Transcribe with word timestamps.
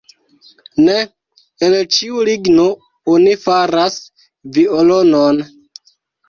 Ne 0.85 0.95
el 1.67 1.75
ĉiu 1.95 2.23
ligno 2.29 2.63
oni 3.17 3.35
faras 3.43 3.99
violonon. 4.57 5.45